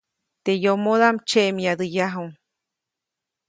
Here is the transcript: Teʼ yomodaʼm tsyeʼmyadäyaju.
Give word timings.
Teʼ 0.43 0.57
yomodaʼm 0.63 1.17
tsyeʼmyadäyaju. 1.27 2.25